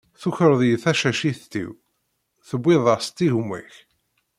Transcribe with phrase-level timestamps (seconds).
[0.21, 1.71] Tukreḍ-iyi tacacit-iw,
[2.47, 3.75] tewwiḍ-as-tt i gma-k.